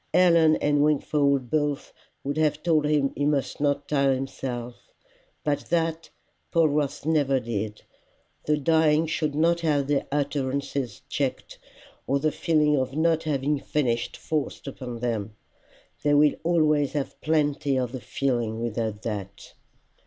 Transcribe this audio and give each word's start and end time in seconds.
Helen 0.15 0.55
and 0.55 0.83
Wingfold 0.83 1.51
both 1.51 1.93
would 2.23 2.35
have 2.37 2.63
told 2.63 2.85
him 2.87 3.13
he 3.15 3.23
must 3.23 3.61
not 3.61 3.87
tire 3.87 4.15
himself, 4.15 4.91
but 5.43 5.67
that 5.69 6.09
Polwarth 6.51 7.05
never 7.05 7.39
did. 7.39 7.83
The 8.45 8.57
dying 8.57 9.05
should 9.05 9.35
not 9.35 9.59
have 9.59 9.85
their 9.85 10.07
utterances 10.11 11.03
checked, 11.07 11.59
or 12.07 12.17
the 12.17 12.31
feeling 12.31 12.77
of 12.77 12.95
not 12.97 13.25
having 13.25 13.59
finished 13.59 14.17
forced 14.17 14.65
upon 14.65 15.01
them. 15.01 15.35
They 16.01 16.15
will 16.15 16.33
always 16.43 16.93
have 16.93 17.21
plenty 17.21 17.77
of 17.77 17.91
the 17.91 18.01
feeling 18.01 18.59
without 18.59 19.03
that. 19.03 19.53